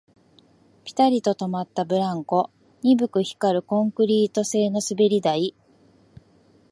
[0.83, 2.49] ピタリと止まったブランコ、
[2.81, 5.53] 鈍く光るコンクリート製の滑り台